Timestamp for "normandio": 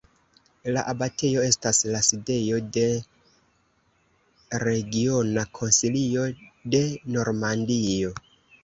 7.19-8.17